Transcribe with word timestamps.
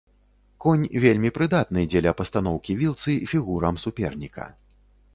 Конь 0.63 0.85
вельмі 1.03 1.31
прыдатны 1.35 1.85
дзеля 1.93 2.15
пастаноўкі 2.23 2.79
вілцы 2.83 3.11
фігурам 3.35 3.75
суперніка. 3.89 4.53